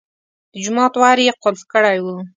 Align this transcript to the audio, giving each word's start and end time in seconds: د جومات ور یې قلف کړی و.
د 0.51 0.55
جومات 0.65 0.93
ور 1.01 1.17
یې 1.25 1.33
قلف 1.43 1.61
کړی 1.73 1.97
و. 2.03 2.05